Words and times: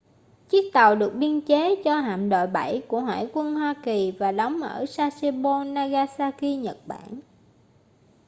chiếc 0.49 0.69
tàu 0.73 0.95
được 0.95 1.09
biên 1.15 1.41
chế 1.41 1.75
cho 1.85 1.99
hạm 1.99 2.29
đội 2.29 2.47
7 2.47 2.81
của 2.87 2.99
hải 3.01 3.27
quân 3.33 3.53
hoa 3.55 3.73
kỳ 3.85 4.11
và 4.11 4.31
đóng 4.31 4.61
ở 4.61 4.85
sasebo 4.85 5.63
nagasaki 5.63 6.43
nhật 6.61 6.77
bản 6.87 7.19